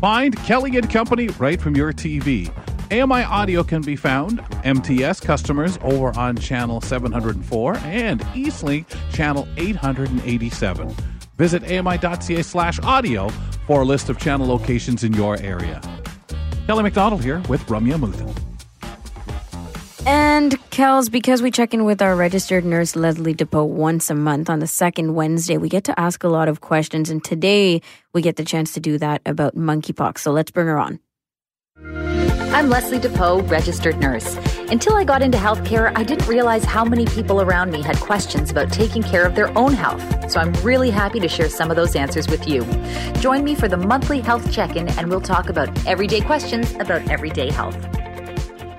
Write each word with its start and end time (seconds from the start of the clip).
Find 0.00 0.36
Kelly 0.44 0.76
and 0.76 0.90
Company 0.90 1.28
right 1.38 1.60
from 1.60 1.74
your 1.74 1.92
TV. 1.92 2.50
AMI 2.92 3.24
audio 3.24 3.64
can 3.64 3.80
be 3.80 3.96
found 3.96 4.40
MTS 4.62 5.20
customers 5.20 5.78
over 5.82 6.16
on 6.18 6.36
channel 6.36 6.82
704 6.82 7.78
and 7.78 8.20
Eastlink 8.34 8.86
channel 9.12 9.48
887. 9.56 10.94
Visit 11.38 11.64
ami.ca 11.70 12.42
slash 12.42 12.78
audio 12.80 13.30
for 13.66 13.80
a 13.80 13.84
list 13.84 14.10
of 14.10 14.18
channel 14.18 14.46
locations 14.46 15.02
in 15.02 15.14
your 15.14 15.40
area. 15.40 15.80
Kelly 16.66 16.82
McDonald 16.82 17.24
here 17.24 17.42
with 17.48 17.64
Ramya 17.66 17.94
Muthan. 17.94 18.45
And 20.06 20.52
Kels, 20.70 21.10
because 21.10 21.42
we 21.42 21.50
check 21.50 21.74
in 21.74 21.84
with 21.84 22.00
our 22.00 22.14
registered 22.14 22.64
nurse 22.64 22.94
Leslie 22.94 23.34
DePoe 23.34 23.66
once 23.66 24.08
a 24.08 24.14
month 24.14 24.48
on 24.48 24.60
the 24.60 24.68
second 24.68 25.16
Wednesday, 25.16 25.58
we 25.58 25.68
get 25.68 25.82
to 25.84 25.98
ask 25.98 26.22
a 26.22 26.28
lot 26.28 26.46
of 26.46 26.60
questions. 26.60 27.10
And 27.10 27.24
today 27.24 27.82
we 28.12 28.22
get 28.22 28.36
the 28.36 28.44
chance 28.44 28.72
to 28.74 28.80
do 28.80 28.98
that 28.98 29.20
about 29.26 29.56
monkeypox. 29.56 30.18
So 30.18 30.30
let's 30.30 30.52
bring 30.52 30.68
her 30.68 30.78
on. 30.78 31.00
I'm 32.54 32.70
Leslie 32.70 33.00
DePoe, 33.00 33.50
registered 33.50 33.98
nurse. 33.98 34.36
Until 34.70 34.94
I 34.94 35.02
got 35.02 35.22
into 35.22 35.38
healthcare, 35.38 35.92
I 35.96 36.04
didn't 36.04 36.28
realize 36.28 36.64
how 36.64 36.84
many 36.84 37.04
people 37.06 37.40
around 37.40 37.72
me 37.72 37.82
had 37.82 37.96
questions 37.96 38.52
about 38.52 38.72
taking 38.72 39.02
care 39.02 39.26
of 39.26 39.34
their 39.34 39.56
own 39.58 39.74
health. 39.74 40.30
So 40.30 40.38
I'm 40.38 40.52
really 40.62 40.90
happy 40.90 41.18
to 41.18 41.28
share 41.28 41.48
some 41.48 41.68
of 41.68 41.76
those 41.76 41.96
answers 41.96 42.28
with 42.28 42.46
you. 42.46 42.64
Join 43.20 43.42
me 43.42 43.56
for 43.56 43.66
the 43.66 43.76
monthly 43.76 44.20
health 44.20 44.52
check 44.52 44.76
in, 44.76 44.88
and 44.88 45.10
we'll 45.10 45.20
talk 45.20 45.48
about 45.48 45.68
everyday 45.84 46.20
questions 46.20 46.72
about 46.76 47.10
everyday 47.10 47.50
health. 47.50 47.76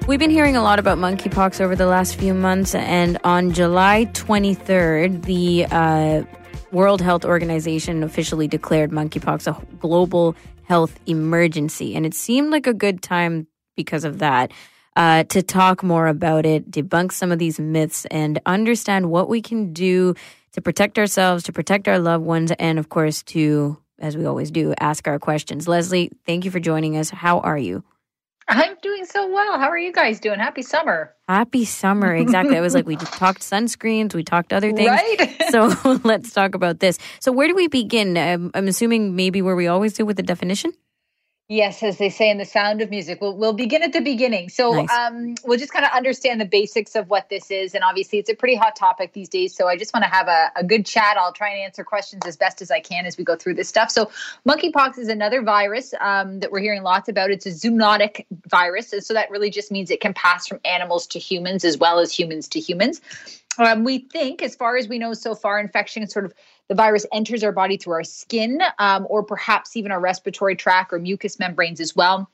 We've 0.07 0.19
been 0.19 0.31
hearing 0.31 0.55
a 0.55 0.63
lot 0.63 0.79
about 0.79 0.97
monkeypox 0.97 1.59
over 1.59 1.75
the 1.75 1.85
last 1.85 2.15
few 2.15 2.33
months, 2.33 2.73
and 2.73 3.17
on 3.25 3.51
July 3.51 4.05
23rd, 4.13 5.25
the 5.25 5.65
uh, 5.69 6.23
World 6.71 7.01
Health 7.01 7.25
Organization 7.25 8.03
officially 8.03 8.47
declared 8.47 8.91
monkeypox 8.91 9.47
a 9.47 9.75
global 9.79 10.33
health 10.63 10.97
emergency. 11.07 11.93
And 11.93 12.05
it 12.05 12.13
seemed 12.13 12.51
like 12.51 12.67
a 12.67 12.73
good 12.73 13.01
time 13.01 13.47
because 13.75 14.05
of 14.05 14.19
that 14.19 14.53
uh, 14.95 15.25
to 15.25 15.43
talk 15.43 15.83
more 15.83 16.07
about 16.07 16.45
it, 16.45 16.71
debunk 16.71 17.11
some 17.11 17.33
of 17.33 17.37
these 17.37 17.59
myths, 17.59 18.05
and 18.05 18.39
understand 18.45 19.11
what 19.11 19.27
we 19.27 19.41
can 19.41 19.73
do 19.73 20.15
to 20.53 20.61
protect 20.61 20.97
ourselves, 20.97 21.43
to 21.43 21.51
protect 21.51 21.89
our 21.89 21.99
loved 21.99 22.23
ones, 22.23 22.53
and 22.59 22.79
of 22.79 22.87
course, 22.87 23.23
to, 23.23 23.77
as 23.99 24.15
we 24.15 24.25
always 24.25 24.51
do, 24.51 24.73
ask 24.79 25.05
our 25.05 25.19
questions. 25.19 25.67
Leslie, 25.67 26.11
thank 26.25 26.45
you 26.45 26.51
for 26.51 26.61
joining 26.61 26.95
us. 26.95 27.09
How 27.09 27.39
are 27.41 27.57
you? 27.57 27.83
I'm 28.47 28.75
doing 28.81 29.05
so 29.05 29.27
well. 29.27 29.59
How 29.59 29.69
are 29.69 29.77
you 29.77 29.91
guys 29.91 30.19
doing? 30.19 30.39
Happy 30.39 30.61
summer. 30.61 31.13
Happy 31.27 31.65
summer. 31.65 32.15
Exactly. 32.15 32.57
I 32.57 32.61
was 32.61 32.73
like, 32.73 32.85
we 32.85 32.95
just 32.95 33.13
talked 33.17 33.41
sunscreens, 33.41 34.13
we 34.13 34.23
talked 34.23 34.53
other 34.53 34.71
things. 34.71 34.89
Right. 34.89 35.43
so 35.49 35.99
let's 36.03 36.31
talk 36.31 36.55
about 36.55 36.79
this. 36.79 36.97
So, 37.19 37.31
where 37.31 37.47
do 37.47 37.55
we 37.55 37.67
begin? 37.67 38.17
I'm, 38.17 38.51
I'm 38.53 38.67
assuming 38.67 39.15
maybe 39.15 39.41
where 39.41 39.55
we 39.55 39.67
always 39.67 39.93
do 39.93 40.05
with 40.05 40.17
the 40.17 40.23
definition? 40.23 40.71
Yes, 41.49 41.81
as 41.81 41.97
they 41.97 42.09
say 42.09 42.29
in 42.29 42.37
the 42.37 42.45
sound 42.45 42.81
of 42.81 42.89
music. 42.89 43.21
We'll, 43.21 43.37
we'll 43.37 43.53
begin 43.53 43.81
at 43.81 43.93
the 43.93 44.01
beginning. 44.01 44.49
So 44.49 44.73
nice. 44.73 44.91
um, 44.91 45.35
we'll 45.45 45.57
just 45.57 45.71
kind 45.71 45.85
of 45.85 45.91
understand 45.91 46.41
the 46.41 46.45
basics 46.45 46.93
of 46.93 47.09
what 47.09 47.29
this 47.29 47.49
is. 47.49 47.73
And 47.73 47.85
obviously, 47.85 48.19
it's 48.19 48.29
a 48.29 48.35
pretty 48.35 48.55
hot 48.55 48.75
topic 48.75 49.13
these 49.13 49.29
days. 49.29 49.55
So 49.55 49.65
I 49.65 49.77
just 49.77 49.93
want 49.93 50.03
to 50.03 50.09
have 50.09 50.27
a, 50.27 50.51
a 50.57 50.63
good 50.65 50.85
chat. 50.85 51.15
I'll 51.15 51.31
try 51.31 51.51
and 51.51 51.61
answer 51.61 51.85
questions 51.85 52.23
as 52.25 52.35
best 52.35 52.61
as 52.61 52.69
I 52.69 52.81
can 52.81 53.05
as 53.05 53.17
we 53.17 53.23
go 53.23 53.37
through 53.37 53.53
this 53.53 53.69
stuff. 53.69 53.89
So, 53.91 54.11
monkeypox 54.45 54.97
is 54.97 55.07
another 55.07 55.41
virus 55.41 55.93
um, 56.01 56.41
that 56.41 56.51
we're 56.51 56.59
hearing 56.59 56.83
lots 56.83 57.07
about. 57.07 57.31
It's 57.31 57.45
a 57.45 57.51
zoonotic 57.51 58.25
virus. 58.47 58.91
And 58.91 59.01
so 59.01 59.13
that 59.13 59.31
really 59.31 59.49
just 59.49 59.71
means 59.71 59.89
it 59.89 60.01
can 60.01 60.13
pass 60.13 60.47
from 60.47 60.59
animals 60.65 61.07
to 61.07 61.19
humans 61.19 61.63
as 61.63 61.77
well 61.77 61.99
as 61.99 62.11
humans 62.11 62.49
to 62.49 62.59
humans. 62.59 62.99
Um, 63.57 63.85
we 63.85 63.99
think, 63.99 64.43
as 64.43 64.55
far 64.55 64.77
as 64.77 64.87
we 64.87 64.99
know 64.99 65.13
so 65.13 65.33
far, 65.33 65.59
infection 65.59 66.07
sort 66.07 66.25
of 66.25 66.33
the 66.67 66.75
virus 66.75 67.05
enters 67.13 67.43
our 67.43 67.51
body 67.51 67.77
through 67.77 67.93
our 67.93 68.03
skin 68.03 68.61
um, 68.79 69.07
or 69.09 69.23
perhaps 69.23 69.75
even 69.75 69.91
our 69.91 69.99
respiratory 69.99 70.55
tract 70.55 70.91
or 70.91 70.99
mucous 70.99 71.39
membranes 71.39 71.79
as 71.79 71.95
well. 71.95 72.29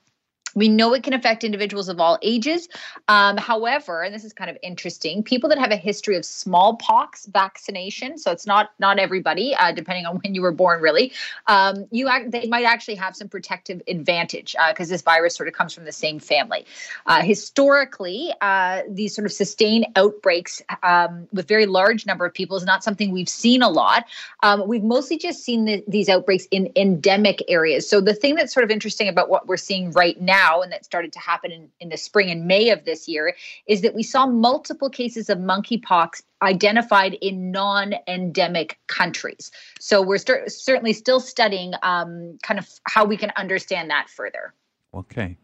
We 0.56 0.70
know 0.70 0.94
it 0.94 1.04
can 1.04 1.14
affect 1.14 1.44
individuals 1.44 1.90
of 1.90 2.00
all 2.00 2.18
ages. 2.22 2.70
Um, 3.08 3.38
however, 3.38 4.04
and 4.04 4.14
this 4.14 4.24
is 4.24 4.34
kind 4.34 4.50
of 4.50 4.58
interesting, 4.62 5.24
people 5.24 5.50
that 5.50 5.60
have 5.60 5.72
a 5.72 5.76
history 5.76 6.16
of 6.16 6.26
smallpox 6.26 7.26
vaccination, 7.28 8.18
so 8.18 8.32
it's 8.32 8.46
not 8.46 8.72
not 8.80 9.00
everybody, 9.00 9.56
uh, 9.56 9.72
depending 9.72 10.06
on 10.06 10.18
when 10.24 10.36
you 10.36 10.42
were 10.42 10.52
born, 10.52 10.82
really, 10.82 11.12
um, 11.48 11.86
you 11.92 12.08
act, 12.08 12.32
they 12.32 12.48
might 12.48 12.66
actually 12.66 12.96
have 12.96 13.16
some 13.16 13.28
protective 13.28 13.82
advantage 13.88 14.56
because 14.70 14.90
uh, 14.90 14.94
this 14.94 15.02
virus 15.02 15.36
sort 15.36 15.48
of 15.48 15.54
comes 15.54 15.74
from 15.74 15.86
the 15.86 15.92
same 15.92 16.20
family. 16.20 16.66
Uh, 17.06 17.22
historically, 17.22 18.34
uh, 18.42 18.82
these 18.90 19.16
sort 19.16 19.26
of 19.26 19.32
sustained 19.32 19.86
outbreaks 19.96 20.62
um, 20.84 21.28
with 21.34 21.48
very 21.48 21.66
large 21.66 22.06
number 22.06 22.26
of 22.26 22.34
people 22.34 22.58
is 22.58 22.64
not 22.64 22.84
something 22.84 23.12
we've 23.12 23.30
seen 23.30 23.62
a 23.62 23.70
lot. 23.70 24.06
Um, 24.42 24.68
we've 24.68 24.84
mostly 24.84 25.18
just 25.18 25.44
seen 25.44 25.66
the, 25.66 25.84
these 25.88 26.10
outbreaks 26.10 26.48
in 26.52 26.72
endemic 26.76 27.44
areas. 27.48 27.90
So 27.90 28.02
the 28.02 28.14
thing 28.14 28.36
that's 28.36 28.54
sort 28.54 28.64
of 28.64 28.72
interesting 28.72 29.08
about 29.08 29.30
what 29.30 29.48
we're 29.48 29.58
seeing 29.58 29.92
right 29.92 30.20
now 30.22 30.43
now 30.44 30.62
and 30.62 30.72
that 30.72 30.86
started 30.86 31.14
to 31.14 31.20
happen 31.20 31.52
in, 31.52 31.70
in 31.80 31.90
the 31.90 31.98
spring 31.98 32.30
and 32.30 32.46
May 32.46 32.70
of 32.70 32.86
this 32.86 33.08
year 33.08 33.36
is 33.68 33.82
that 33.82 33.94
we 33.94 34.04
saw 34.04 34.26
multiple 34.26 34.90
cases 34.90 35.30
of 35.30 35.38
monkeypox 35.38 36.24
identified 36.42 37.14
in 37.22 37.52
non-endemic 37.52 38.80
countries. 38.88 39.52
So 39.80 40.02
we're 40.02 40.18
st- 40.18 40.52
certainly 40.52 40.94
still 40.94 41.20
studying 41.20 41.74
um, 41.84 42.38
kind 42.44 42.60
of 42.60 42.68
how 42.86 43.06
we 43.06 43.18
can 43.18 43.32
understand 43.38 43.90
that 43.90 44.10
further. 44.10 44.54
Okay, 44.94 45.38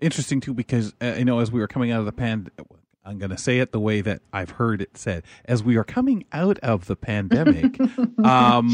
interesting 0.00 0.40
too 0.40 0.54
because 0.54 0.92
uh, 1.00 1.14
you 1.16 1.24
know 1.24 1.38
as 1.38 1.50
we 1.50 1.60
were 1.60 1.68
coming 1.68 1.90
out 1.90 2.00
of 2.00 2.06
the 2.06 2.12
pan, 2.12 2.50
I'm 3.06 3.18
going 3.18 3.30
to 3.30 3.38
say 3.38 3.58
it 3.58 3.72
the 3.72 3.80
way 3.80 4.00
that 4.00 4.22
I've 4.32 4.50
heard 4.50 4.80
it 4.80 4.96
said. 4.96 5.24
As 5.44 5.62
we 5.62 5.76
are 5.76 5.84
coming 5.84 6.24
out 6.32 6.58
of 6.60 6.86
the 6.86 6.96
pandemic, 6.96 7.78
um, 8.24 8.70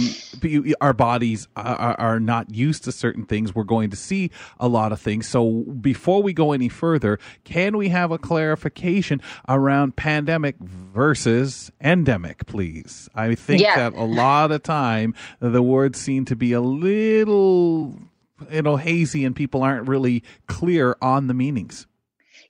our 0.81 0.93
bodies 0.93 1.49
are, 1.57 1.99
are, 1.99 2.21
not 2.21 2.55
used 2.55 2.85
to 2.85 2.93
certain 2.93 3.25
things. 3.25 3.55
We're 3.55 3.65
going 3.65 3.91
to 3.91 3.97
see 3.97 4.31
a 4.61 4.69
lot 4.69 4.93
of 4.93 5.01
things. 5.01 5.27
So 5.27 5.63
before 5.81 6.23
we 6.23 6.33
go 6.33 6.53
any 6.53 6.69
further, 6.69 7.19
can 7.45 7.77
we 7.77 7.89
have 7.89 8.13
a 8.13 8.19
clarification 8.19 9.21
around 9.49 9.97
pandemic 9.97 10.57
versus 10.61 11.73
endemic, 11.81 12.47
please? 12.47 13.09
I 13.15 13.35
think 13.35 13.63
yeah. 13.63 13.91
that 13.91 13.99
a 13.99 14.05
lot 14.05 14.53
of 14.53 14.63
time 14.63 15.15
the 15.41 15.63
words 15.63 15.99
seem 15.99 16.25
to 16.27 16.37
be 16.37 16.53
a 16.53 16.61
little 16.61 17.99
you 18.51 18.63
know 18.63 18.77
hazy 18.77 19.25
and 19.25 19.35
people 19.35 19.63
aren't 19.63 19.89
really 19.89 20.23
clear 20.47 20.97
on 21.03 21.27
the 21.27 21.35
meanings. 21.35 21.87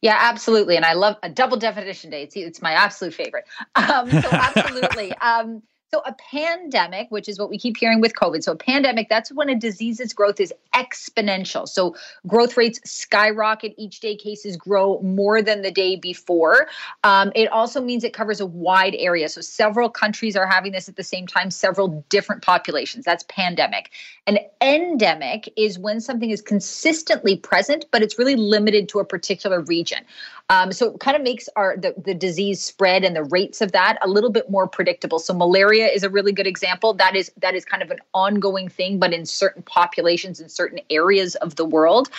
Yeah, 0.03 0.17
absolutely. 0.19 0.77
And 0.77 0.85
I 0.85 0.95
love 0.95 1.17
a 1.23 1.29
double 1.29 1.59
definition 1.59 2.11
day. 2.11 2.23
It's, 2.23 2.37
it's 2.37 2.63
my 2.63 2.73
absolute 2.73 3.15
favorite. 3.15 3.45
Um, 3.75 4.11
so 4.11 4.29
absolutely. 4.31 5.13
um, 5.21 5.63
so, 5.93 6.03
a 6.07 6.13
pandemic, 6.13 7.11
which 7.11 7.29
is 7.29 7.37
what 7.37 7.51
we 7.51 7.59
keep 7.59 7.77
hearing 7.77 8.01
with 8.01 8.15
COVID, 8.15 8.45
so 8.45 8.53
a 8.53 8.57
pandemic, 8.57 9.09
that's 9.09 9.33
when 9.33 9.49
a 9.49 9.57
disease's 9.57 10.13
growth 10.13 10.39
is 10.39 10.55
exponential. 10.73 11.69
So, 11.69 11.97
growth 12.29 12.57
rates 12.57 12.79
skyrocket 12.85 13.75
each 13.77 13.99
day, 13.99 14.15
cases 14.15 14.57
grow 14.57 15.01
more 15.03 15.43
than 15.43 15.63
the 15.63 15.73
day 15.73 15.97
before. 15.97 16.69
Um, 17.03 17.33
it 17.35 17.51
also 17.51 17.81
means 17.81 18.05
it 18.05 18.13
covers 18.13 18.41
a 18.41 18.47
wide 18.47 18.95
area. 18.97 19.29
So, 19.29 19.41
several 19.41 19.91
countries 19.91 20.37
are 20.37 20.47
having 20.47 20.71
this 20.71 20.89
at 20.89 20.95
the 20.95 21.03
same 21.03 21.27
time, 21.27 21.51
several 21.51 22.05
different 22.09 22.43
populations. 22.43 23.05
That's 23.05 23.25
pandemic. 23.25 23.91
An 24.29 24.39
endemic 24.61 25.53
is 25.57 25.77
when 25.77 26.01
something 26.01 26.31
is 26.31 26.41
consistently 26.41 27.37
present, 27.37 27.87
but 27.91 28.01
it's 28.01 28.17
really 28.17 28.37
limited 28.37 28.89
to 28.91 29.01
a 29.01 29.05
particular 29.05 29.61
region. 29.63 30.05
Um, 30.51 30.73
so 30.73 30.93
it 30.93 30.99
kind 30.99 31.17
of 31.17 31.23
makes 31.23 31.49
our 31.55 31.77
the, 31.77 31.95
the 31.97 32.13
disease 32.13 32.61
spread 32.61 33.05
and 33.05 33.15
the 33.15 33.23
rates 33.23 33.61
of 33.61 33.71
that 33.71 33.99
a 34.03 34.09
little 34.09 34.31
bit 34.31 34.51
more 34.51 34.67
predictable. 34.67 35.21
So 35.21 35.33
malaria 35.33 35.87
is 35.87 36.03
a 36.03 36.11
really 36.11 36.33
good 36.33 36.47
example. 36.47 36.93
That 36.93 37.15
is 37.15 37.31
that 37.39 37.55
is 37.55 37.65
kind 37.65 37.85
of 37.85 37.91
an 37.93 38.01
ongoing 38.13 38.69
thing, 38.69 38.99
but 38.99 39.13
in 39.13 39.25
certain 39.25 39.63
populations 39.63 40.41
in 40.41 40.49
certain 40.49 40.81
areas 40.91 41.37
of 41.37 41.55
the 41.55 41.65
world. 41.65 42.11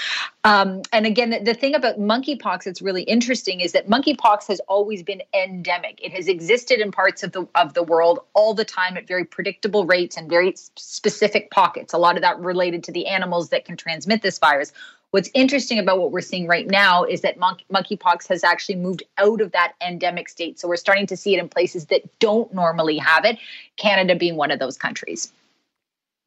Um, 0.45 0.81
and 0.93 1.05
again, 1.05 1.31
the, 1.31 1.39
the 1.39 1.53
thing 1.53 1.75
about 1.75 1.99
monkeypox 1.99 2.63
that's 2.63 2.81
really 2.81 3.03
interesting 3.03 3.59
is 3.59 3.73
that 3.73 3.89
monkeypox 3.89 4.47
has 4.47 4.61
always 4.61 5.03
been 5.03 5.21
endemic. 5.33 5.99
It 6.01 6.13
has 6.13 6.29
existed 6.29 6.79
in 6.79 6.89
parts 6.89 7.23
of 7.23 7.33
the 7.33 7.45
of 7.55 7.73
the 7.73 7.83
world 7.83 8.19
all 8.33 8.53
the 8.53 8.65
time 8.65 8.95
at 8.95 9.07
very 9.07 9.25
predictable 9.25 9.85
rates 9.85 10.15
and 10.15 10.29
very 10.29 10.53
specific 10.55 11.51
pockets. 11.51 11.93
A 11.93 11.97
lot 11.97 12.15
of 12.15 12.21
that 12.21 12.39
related 12.39 12.81
to 12.85 12.93
the 12.93 13.07
animals 13.07 13.49
that 13.49 13.65
can 13.65 13.75
transmit 13.75 14.21
this 14.21 14.39
virus 14.39 14.71
What's 15.11 15.29
interesting 15.33 15.77
about 15.77 15.99
what 15.99 16.11
we're 16.11 16.21
seeing 16.21 16.47
right 16.47 16.65
now 16.65 17.03
is 17.03 17.19
that 17.21 17.37
monkey, 17.37 17.65
monkeypox 17.71 18.29
has 18.29 18.45
actually 18.45 18.75
moved 18.75 19.03
out 19.17 19.41
of 19.41 19.51
that 19.51 19.73
endemic 19.85 20.29
state. 20.29 20.57
So 20.57 20.69
we're 20.69 20.77
starting 20.77 21.05
to 21.07 21.17
see 21.17 21.35
it 21.35 21.39
in 21.39 21.49
places 21.49 21.87
that 21.87 22.03
don't 22.19 22.53
normally 22.53 22.97
have 22.97 23.25
it, 23.25 23.37
Canada 23.75 24.15
being 24.15 24.37
one 24.37 24.51
of 24.51 24.59
those 24.59 24.77
countries. 24.77 25.33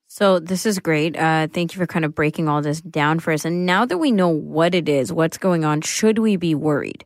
So 0.09 0.39
this 0.39 0.67
is 0.67 0.79
great. 0.79 1.17
Uh, 1.17 1.49
thank 1.49 1.75
you 1.75 1.79
for 1.79 1.87
kind 1.87 2.05
of 2.05 2.15
breaking 2.15 2.47
all 2.49 2.61
this 2.61 2.83
down 2.83 3.21
for 3.21 3.33
us. 3.33 3.47
And 3.47 3.65
now 3.65 3.87
that 3.87 3.99
we 3.99 4.13
know 4.13 4.29
what 4.29 4.75
it 4.75 4.89
is, 4.89 5.13
what's 5.13 5.39
going 5.39 5.65
on, 5.65 5.81
should 5.81 6.19
we 6.19 6.37
be 6.37 6.55
worried? 6.55 7.05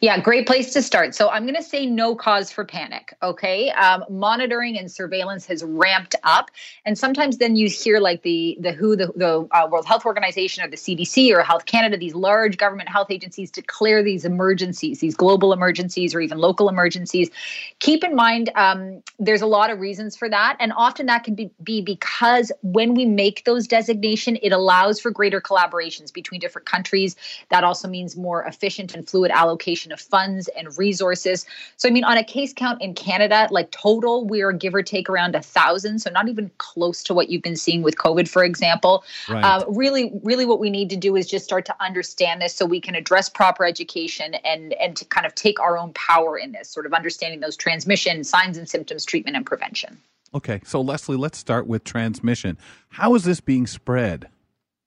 Yeah, 0.00 0.20
great 0.20 0.46
place 0.46 0.72
to 0.72 0.82
start. 0.82 1.14
So 1.14 1.30
I'm 1.30 1.44
going 1.44 1.54
to 1.54 1.62
say 1.62 1.86
no 1.86 2.14
cause 2.14 2.50
for 2.50 2.64
panic. 2.64 3.14
Okay, 3.22 3.70
um, 3.70 4.04
monitoring 4.10 4.78
and 4.78 4.90
surveillance 4.90 5.46
has 5.46 5.62
ramped 5.64 6.14
up, 6.22 6.50
and 6.84 6.98
sometimes 6.98 7.38
then 7.38 7.56
you 7.56 7.68
hear 7.68 8.00
like 8.00 8.22
the 8.22 8.56
the 8.60 8.72
WHO, 8.72 8.96
the, 8.96 9.12
the 9.16 9.48
uh, 9.50 9.68
World 9.70 9.86
Health 9.86 10.04
Organization, 10.04 10.64
or 10.64 10.68
the 10.68 10.76
CDC, 10.76 11.32
or 11.32 11.42
Health 11.42 11.66
Canada, 11.66 11.96
these 11.96 12.14
large 12.14 12.56
government 12.56 12.88
health 12.88 13.10
agencies 13.10 13.50
declare 13.50 14.02
these 14.02 14.24
emergencies, 14.24 15.00
these 15.00 15.14
global 15.14 15.52
emergencies, 15.52 16.14
or 16.14 16.20
even 16.20 16.38
local 16.38 16.68
emergencies. 16.68 17.30
Keep 17.78 18.04
in 18.04 18.14
mind, 18.14 18.50
um, 18.54 19.02
there's 19.18 19.42
a 19.42 19.46
lot 19.46 19.70
of 19.70 19.80
reasons 19.80 20.16
for 20.16 20.28
that, 20.28 20.56
and 20.60 20.72
often 20.76 21.06
that 21.06 21.24
can 21.24 21.34
be, 21.34 21.50
be 21.62 21.80
because 21.80 22.52
when 22.62 22.94
we 22.94 23.06
make 23.06 23.44
those 23.44 23.66
designation, 23.66 24.38
it 24.42 24.52
allows 24.52 25.00
for 25.00 25.10
greater 25.10 25.40
collaborations 25.40 26.12
between 26.12 26.40
different 26.40 26.66
countries. 26.66 27.16
That 27.50 27.64
also 27.64 27.88
means 27.88 28.16
more 28.16 28.44
efficient 28.44 28.94
and 28.94 29.08
fluid 29.08 29.30
allocation 29.30 29.53
of 29.92 30.00
funds 30.00 30.48
and 30.56 30.76
resources. 30.78 31.46
So, 31.76 31.88
I 31.88 31.92
mean, 31.92 32.04
on 32.04 32.16
a 32.16 32.24
case 32.24 32.52
count 32.52 32.82
in 32.82 32.94
Canada, 32.94 33.48
like 33.50 33.70
total, 33.70 34.26
we 34.26 34.42
are 34.42 34.52
give 34.52 34.74
or 34.74 34.82
take 34.82 35.08
around 35.08 35.34
a 35.34 35.42
thousand. 35.42 36.00
So, 36.00 36.10
not 36.10 36.28
even 36.28 36.50
close 36.58 37.02
to 37.04 37.14
what 37.14 37.28
you've 37.28 37.42
been 37.42 37.56
seeing 37.56 37.82
with 37.82 37.96
COVID, 37.96 38.28
for 38.28 38.44
example. 38.44 39.04
Right. 39.28 39.44
Uh, 39.44 39.64
really, 39.68 40.12
really, 40.22 40.46
what 40.46 40.60
we 40.60 40.70
need 40.70 40.90
to 40.90 40.96
do 40.96 41.16
is 41.16 41.26
just 41.26 41.44
start 41.44 41.64
to 41.66 41.76
understand 41.80 42.40
this 42.40 42.54
so 42.54 42.66
we 42.66 42.80
can 42.80 42.94
address 42.94 43.28
proper 43.28 43.64
education 43.64 44.34
and 44.34 44.72
and 44.74 44.96
to 44.96 45.04
kind 45.06 45.26
of 45.26 45.34
take 45.34 45.60
our 45.60 45.78
own 45.78 45.92
power 45.94 46.36
in 46.36 46.52
this, 46.52 46.68
sort 46.68 46.86
of 46.86 46.92
understanding 46.92 47.40
those 47.40 47.56
transmission 47.56 48.24
signs 48.24 48.58
and 48.58 48.68
symptoms, 48.68 49.04
treatment 49.04 49.36
and 49.36 49.46
prevention. 49.46 49.98
Okay, 50.34 50.60
so 50.64 50.80
Leslie, 50.80 51.16
let's 51.16 51.38
start 51.38 51.68
with 51.68 51.84
transmission. 51.84 52.58
How 52.88 53.14
is 53.14 53.22
this 53.22 53.40
being 53.40 53.68
spread? 53.68 54.28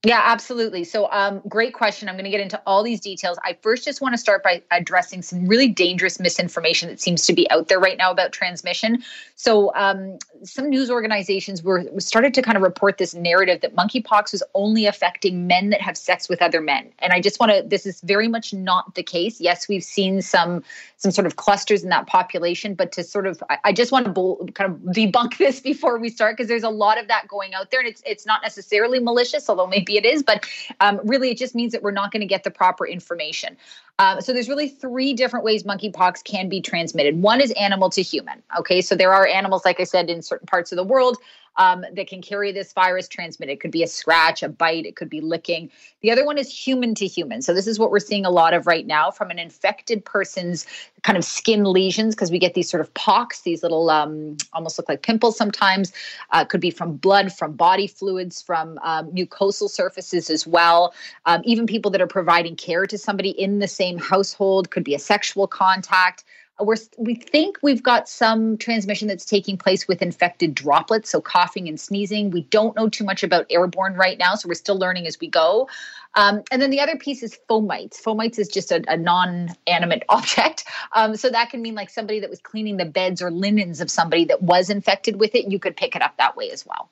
Yeah, 0.04 0.22
absolutely. 0.24 0.84
So, 0.84 1.12
um, 1.12 1.42
great 1.50 1.74
question. 1.74 2.08
I'm 2.08 2.14
going 2.14 2.26
to 2.26 2.30
get 2.30 2.40
into 2.40 2.62
all 2.68 2.84
these 2.84 3.00
details. 3.00 3.40
I 3.44 3.58
first 3.62 3.84
just 3.84 4.00
want 4.00 4.14
to 4.14 4.18
start 4.20 4.44
by 4.44 4.62
addressing 4.70 5.24
some 5.24 5.48
really 5.48 5.68
dangerous 5.68 6.20
misinformation 6.20 6.88
that 6.90 7.02
seems 7.02 7.26
to 7.26 7.34
be 7.34 7.50
out 7.50 7.68
there 7.68 7.80
right 7.80 7.98
now 7.98 8.12
about 8.12 8.32
transmission. 8.32 9.04
So, 9.36 9.74
um, 9.74 10.20
some 10.44 10.70
news 10.70 10.92
organizations 10.92 11.64
were 11.64 11.84
started 11.98 12.36
to 12.36 12.44
kind 12.44 12.56
of 12.56 12.62
report 12.62 13.00
this 13.00 13.16
narrative 13.16 13.62
that 13.62 13.76
monkeypox 13.76 14.34
was 14.34 14.44
only 14.54 14.86
affecting 14.86 15.48
men 15.48 15.72
that 15.72 15.82
have 15.82 15.98
sex 15.98 16.30
with 16.30 16.44
other 16.44 16.62
men. 16.62 16.92
And 17.00 17.12
I 17.12 17.20
just 17.20 17.40
want 17.40 17.52
to. 17.52 17.64
This 17.68 17.88
is 17.88 18.00
very 18.02 18.28
much 18.28 18.54
not 18.54 18.94
the 18.94 19.04
case. 19.04 19.42
Yes, 19.42 19.68
we've 19.68 19.84
seen 19.84 20.22
some 20.22 20.64
some 20.98 21.12
sort 21.12 21.26
of 21.26 21.38
clusters 21.38 21.84
in 21.84 21.90
that 21.90 22.06
population, 22.08 22.76
but 22.76 22.92
to 22.92 23.04
sort 23.04 23.28
of, 23.28 23.44
I, 23.50 23.58
I 23.66 23.74
just 23.74 23.92
want 23.92 24.06
to 24.06 24.52
kind 24.54 24.72
of 24.72 24.80
debunk 24.96 25.38
this 25.40 25.60
before 25.60 25.98
we 25.98 26.10
start 26.10 26.38
because 26.38 26.48
there's 26.48 26.64
a 26.64 26.70
lot 26.70 27.00
of 27.00 27.08
that 27.08 27.28
going 27.28 27.56
out 27.56 27.72
there, 27.72 27.80
and 27.80 27.90
it's 27.90 28.04
it's 28.06 28.28
not 28.28 28.44
necessarily 28.44 29.00
malicious, 29.00 29.50
although 29.50 29.68
maybe 29.68 29.97
it 29.98 30.06
is, 30.06 30.24
but 30.24 30.46
um, 30.80 31.02
really 31.04 31.32
it 31.32 31.38
just 31.38 31.56
means 31.56 31.74
that 31.74 31.84
we're 31.84 31.92
not 31.92 32.12
going 32.12 32.22
to 32.22 32.28
get 32.28 32.44
the 32.44 32.52
proper 32.52 32.88
information. 32.88 33.58
Um, 34.00 34.22
so 34.22 34.32
there's 34.32 34.48
really 34.48 34.70
three 34.70 35.14
different 35.14 35.44
ways 35.44 35.64
monkeypox 35.64 36.24
can 36.24 36.50
be 36.50 36.62
transmitted. 36.62 37.20
One 37.20 37.42
is 37.42 37.52
animal 37.54 37.90
to 37.92 38.02
human. 38.04 38.44
Okay, 38.60 38.80
so 38.80 38.96
there 38.96 39.12
are 39.12 39.26
animals, 39.26 39.66
like 39.66 39.80
I 39.80 39.86
said, 39.86 40.10
in 40.10 40.22
certain 40.22 40.46
parts 40.46 40.72
of 40.72 40.76
the 40.76 40.84
world 40.84 41.18
um, 41.58 41.84
that 41.94 42.08
can 42.08 42.22
carry 42.22 42.52
this 42.52 42.74
virus 42.74 43.08
transmitted. 43.08 43.54
It 43.54 43.60
could 43.60 43.72
be 43.72 43.84
a 43.84 43.88
scratch, 43.88 44.44
a 44.44 44.50
bite, 44.50 44.86
it 44.86 44.96
could 44.96 45.10
be 45.10 45.22
licking. 45.22 45.70
The 46.02 46.12
other 46.12 46.26
one 46.26 46.38
is 46.38 46.56
human 46.56 46.94
to 46.96 47.08
human. 47.08 47.42
So 47.42 47.54
this 47.54 47.68
is 47.68 47.80
what 47.80 47.92
we're 47.92 48.00
seeing 48.00 48.26
a 48.26 48.30
lot 48.30 48.54
of 48.54 48.68
right 48.68 48.86
now 48.86 49.12
from 49.12 49.32
an 49.32 49.40
infected 49.40 50.06
person's 50.06 50.66
kind 51.02 51.18
of 51.18 51.24
skin 51.24 51.64
lesions 51.64 52.16
because 52.16 52.32
we 52.32 52.40
get 52.40 52.54
these 52.54 52.70
sort 52.70 52.82
of 52.82 52.94
pox, 52.94 53.42
these 53.42 53.64
little 53.64 53.90
um, 53.90 54.38
almost 54.54 54.78
look 54.78 54.90
like 54.90 55.02
pimples 55.02 55.38
sometimes. 55.38 55.92
Uh, 56.32 56.46
could 56.46 56.62
be 56.62 56.72
from 56.72 56.96
blood, 56.96 57.34
from 57.34 57.54
body 57.54 57.88
fluids, 57.88 58.42
from 58.42 58.78
um, 58.84 59.12
mucosal 59.12 59.70
surfaces 59.70 60.30
as 60.30 60.46
well. 60.46 60.94
Um, 61.26 61.42
even 61.44 61.66
people 61.66 61.90
that 61.92 62.02
are 62.02 62.08
providing 62.08 62.56
care 62.56 62.86
to 62.86 62.98
somebody 62.98 63.30
in 63.30 63.60
the 63.60 63.68
same 63.68 63.87
household 63.96 64.72
could 64.72 64.84
be 64.84 64.96
a 64.96 65.00
sexual 65.00 65.48
contact 65.48 66.24
we're, 66.60 66.78
we 66.98 67.16
think 67.16 67.60
we've 67.62 67.84
got 67.84 68.10
some 68.10 68.58
transmission 68.58 69.08
that's 69.08 69.26
taking 69.26 69.58
place 69.58 69.88
with 69.88 70.02
infected 70.02 70.56
droplets, 70.56 71.10
so 71.10 71.22
coughing 71.22 71.68
and 71.68 71.80
sneezing. 71.80 72.32
We 72.32 72.42
don't 72.44 72.76
know 72.76 72.90
too 72.90 73.04
much 73.04 73.24
about 73.24 73.46
airborne 73.50 73.94
right 73.94 74.18
now, 74.18 74.36
so 74.36 74.48
we're 74.48 74.56
still 74.56 74.78
learning 74.78 75.06
as 75.06 75.20
we 75.20 75.28
go. 75.28 75.70
Um, 76.16 76.42
and 76.50 76.62
then 76.62 76.72
the 76.72 76.80
other 76.80 76.96
piece 76.96 77.22
is 77.22 77.38
fomites. 77.50 78.02
Fomites 78.02 78.40
is 78.40 78.48
just 78.48 78.72
a, 78.72 78.84
a 78.88 78.98
non 78.98 79.50
animate 79.68 80.04
object. 80.10 80.66
Um, 80.94 81.16
so 81.16 81.30
that 81.30 81.52
can 81.52 81.62
mean 81.62 81.76
like 81.76 81.90
somebody 81.90 82.22
that 82.22 82.30
was 82.30 82.40
cleaning 82.40 82.78
the 82.78 82.86
beds 82.86 83.22
or 83.22 83.30
linens 83.30 83.82
of 83.82 83.92
somebody 83.92 84.26
that 84.26 84.42
was 84.42 84.70
infected 84.70 85.20
with 85.20 85.36
it, 85.36 85.52
you 85.52 85.60
could 85.60 85.76
pick 85.76 85.96
it 85.96 86.02
up 86.02 86.18
that 86.18 86.36
way 86.36 86.50
as 86.50 86.66
well. 86.66 86.90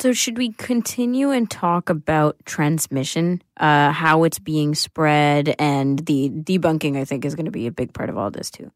So, 0.00 0.12
should 0.12 0.38
we 0.38 0.52
continue 0.52 1.30
and 1.30 1.50
talk 1.50 1.90
about 1.90 2.36
transmission, 2.44 3.42
uh, 3.56 3.90
how 3.90 4.22
it's 4.22 4.38
being 4.38 4.76
spread, 4.76 5.56
and 5.58 5.98
the 5.98 6.30
debunking? 6.30 6.96
I 6.96 7.04
think 7.04 7.24
is 7.24 7.34
going 7.34 7.46
to 7.46 7.50
be 7.50 7.66
a 7.66 7.72
big 7.72 7.92
part 7.92 8.08
of 8.08 8.16
all 8.16 8.30
this 8.30 8.48
too. 8.50 8.70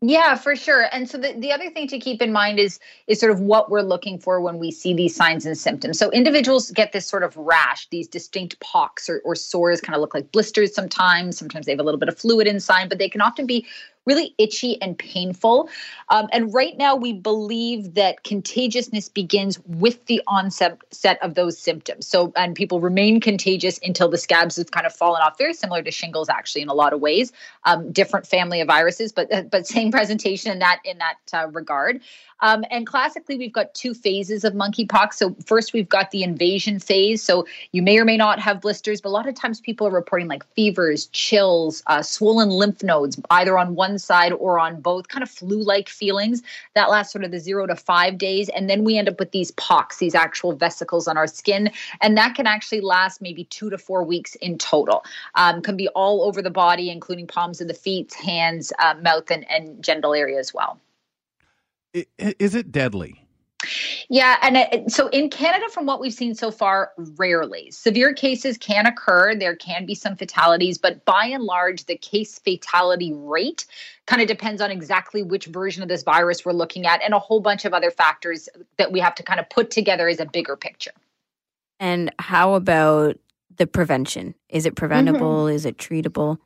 Yeah, 0.00 0.36
for 0.36 0.54
sure. 0.54 0.86
And 0.92 1.10
so 1.10 1.18
the, 1.18 1.32
the 1.36 1.50
other 1.50 1.70
thing 1.70 1.88
to 1.88 1.98
keep 1.98 2.22
in 2.22 2.32
mind 2.32 2.60
is 2.60 2.78
is 3.08 3.18
sort 3.18 3.32
of 3.32 3.40
what 3.40 3.68
we're 3.68 3.82
looking 3.82 4.20
for 4.20 4.40
when 4.40 4.58
we 4.58 4.70
see 4.70 4.94
these 4.94 5.16
signs 5.16 5.44
and 5.44 5.58
symptoms. 5.58 5.98
So 5.98 6.10
individuals 6.12 6.70
get 6.70 6.92
this 6.92 7.04
sort 7.04 7.24
of 7.24 7.36
rash, 7.36 7.88
these 7.88 8.06
distinct 8.06 8.60
pocks 8.60 9.08
or, 9.08 9.20
or 9.24 9.34
sores 9.34 9.80
kind 9.80 9.96
of 9.96 10.00
look 10.00 10.14
like 10.14 10.30
blisters 10.30 10.72
sometimes. 10.72 11.36
Sometimes 11.36 11.66
they 11.66 11.72
have 11.72 11.80
a 11.80 11.82
little 11.82 11.98
bit 11.98 12.08
of 12.08 12.16
fluid 12.16 12.46
inside, 12.46 12.88
but 12.88 12.98
they 12.98 13.08
can 13.08 13.20
often 13.20 13.44
be 13.44 13.66
really 14.08 14.34
itchy 14.38 14.80
and 14.82 14.98
painful. 14.98 15.68
Um, 16.08 16.26
and 16.32 16.52
right 16.52 16.76
now, 16.76 16.96
we 16.96 17.12
believe 17.12 17.94
that 17.94 18.24
contagiousness 18.24 19.08
begins 19.08 19.60
with 19.66 20.06
the 20.06 20.22
onset 20.26 20.78
set 20.90 21.22
of 21.22 21.34
those 21.34 21.58
symptoms. 21.58 22.08
So, 22.08 22.32
and 22.34 22.56
people 22.56 22.80
remain 22.80 23.20
contagious 23.20 23.78
until 23.82 24.08
the 24.08 24.18
scabs 24.18 24.56
have 24.56 24.70
kind 24.70 24.86
of 24.86 24.94
fallen 24.94 25.20
off. 25.22 25.38
Very 25.38 25.54
similar 25.54 25.82
to 25.82 25.90
shingles, 25.90 26.28
actually, 26.28 26.62
in 26.62 26.68
a 26.68 26.74
lot 26.74 26.92
of 26.92 27.00
ways. 27.00 27.32
Um, 27.64 27.92
different 27.92 28.26
family 28.26 28.60
of 28.60 28.66
viruses, 28.66 29.12
but 29.12 29.28
but 29.50 29.66
same 29.66 29.90
presentation 29.98 30.50
in 30.50 30.58
that 30.60 30.80
in 30.84 30.98
that 30.98 31.18
uh, 31.32 31.48
regard. 31.48 32.00
Um, 32.40 32.64
and 32.70 32.86
classically, 32.86 33.36
we've 33.36 33.52
got 33.52 33.74
two 33.74 33.94
phases 33.94 34.44
of 34.44 34.54
monkeypox. 34.54 35.14
So, 35.14 35.34
first, 35.46 35.72
we've 35.72 35.88
got 35.88 36.10
the 36.10 36.22
invasion 36.22 36.78
phase. 36.78 37.22
So, 37.22 37.46
you 37.72 37.82
may 37.82 37.98
or 37.98 38.04
may 38.04 38.16
not 38.16 38.38
have 38.40 38.60
blisters, 38.60 39.00
but 39.00 39.08
a 39.08 39.10
lot 39.10 39.28
of 39.28 39.34
times 39.34 39.60
people 39.60 39.86
are 39.86 39.90
reporting 39.90 40.28
like 40.28 40.44
fevers, 40.54 41.06
chills, 41.06 41.82
uh, 41.86 42.02
swollen 42.02 42.50
lymph 42.50 42.82
nodes, 42.82 43.20
either 43.30 43.58
on 43.58 43.74
one 43.74 43.98
side 43.98 44.32
or 44.32 44.58
on 44.58 44.80
both, 44.80 45.08
kind 45.08 45.22
of 45.22 45.30
flu 45.30 45.62
like 45.62 45.88
feelings. 45.88 46.42
That 46.74 46.90
lasts 46.90 47.12
sort 47.12 47.24
of 47.24 47.30
the 47.30 47.40
zero 47.40 47.66
to 47.66 47.76
five 47.76 48.18
days. 48.18 48.48
And 48.50 48.68
then 48.68 48.84
we 48.84 48.98
end 48.98 49.08
up 49.08 49.18
with 49.18 49.32
these 49.32 49.50
pox, 49.52 49.98
these 49.98 50.14
actual 50.14 50.52
vesicles 50.52 51.08
on 51.08 51.16
our 51.16 51.26
skin. 51.26 51.70
And 52.00 52.16
that 52.16 52.34
can 52.34 52.46
actually 52.46 52.80
last 52.80 53.20
maybe 53.20 53.44
two 53.44 53.70
to 53.70 53.78
four 53.78 54.04
weeks 54.04 54.34
in 54.36 54.58
total. 54.58 55.04
Um, 55.34 55.62
can 55.62 55.76
be 55.76 55.88
all 55.88 56.22
over 56.22 56.42
the 56.42 56.50
body, 56.50 56.90
including 56.90 57.26
palms 57.26 57.60
of 57.60 57.68
the 57.68 57.74
feet, 57.74 58.14
hands, 58.14 58.72
uh, 58.78 58.94
mouth, 59.02 59.30
and, 59.30 59.48
and 59.50 59.82
genital 59.82 60.14
area 60.14 60.38
as 60.38 60.54
well. 60.54 60.78
Is 62.18 62.54
it 62.54 62.72
deadly? 62.72 63.24
Yeah, 64.08 64.36
and 64.40 64.56
it, 64.56 64.90
so 64.90 65.08
in 65.08 65.30
Canada, 65.30 65.68
from 65.68 65.84
what 65.84 66.00
we've 66.00 66.14
seen 66.14 66.34
so 66.34 66.50
far, 66.50 66.92
rarely. 67.16 67.70
Severe 67.70 68.14
cases 68.14 68.56
can 68.56 68.86
occur. 68.86 69.34
There 69.34 69.56
can 69.56 69.84
be 69.84 69.94
some 69.94 70.16
fatalities, 70.16 70.78
but 70.78 71.04
by 71.04 71.26
and 71.26 71.42
large, 71.42 71.84
the 71.84 71.96
case 71.96 72.38
fatality 72.38 73.12
rate 73.12 73.66
kind 74.06 74.22
of 74.22 74.28
depends 74.28 74.62
on 74.62 74.70
exactly 74.70 75.22
which 75.22 75.46
version 75.46 75.82
of 75.82 75.88
this 75.88 76.04
virus 76.04 76.44
we're 76.44 76.52
looking 76.52 76.86
at 76.86 77.02
and 77.02 77.12
a 77.12 77.18
whole 77.18 77.40
bunch 77.40 77.64
of 77.64 77.74
other 77.74 77.90
factors 77.90 78.48
that 78.76 78.92
we 78.92 79.00
have 79.00 79.14
to 79.16 79.22
kind 79.22 79.40
of 79.40 79.50
put 79.50 79.70
together 79.70 80.08
as 80.08 80.20
a 80.20 80.26
bigger 80.26 80.56
picture. 80.56 80.92
And 81.80 82.12
how 82.18 82.54
about 82.54 83.18
the 83.56 83.66
prevention? 83.66 84.34
Is 84.48 84.66
it 84.66 84.76
preventable? 84.76 85.44
Mm-hmm. 85.46 85.56
Is 85.56 85.66
it 85.66 85.76
treatable? 85.76 86.38